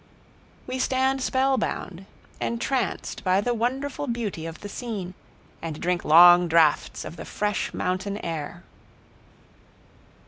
We 0.65 0.79
stand 0.79 1.21
spellbound, 1.21 2.07
entranced 2.39 3.23
by 3.23 3.39
the 3.39 3.53
wonderful 3.53 4.07
beauty 4.07 4.47
of 4.47 4.61
the 4.61 4.67
scene, 4.67 5.13
and 5.61 5.79
drink 5.79 6.03
long 6.03 6.47
draughts 6.47 7.05
of 7.05 7.17
the 7.17 7.23
fresh 7.25 7.71
mountain 7.71 8.17
air. 8.25 8.63